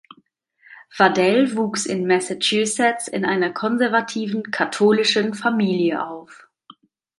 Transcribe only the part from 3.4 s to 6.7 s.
konservativen katholischen Familie auf.